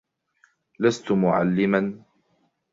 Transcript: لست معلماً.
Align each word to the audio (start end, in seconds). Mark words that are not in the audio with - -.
لست 0.79 1.11
معلماً. 1.11 2.03